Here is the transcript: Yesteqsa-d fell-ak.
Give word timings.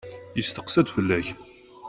Yesteqsa-d 0.37 0.87
fell-ak. 0.95 1.27